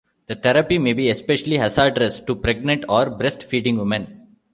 [0.25, 4.31] The therapy may be especially hazardous to pregnant or breast-feeding women.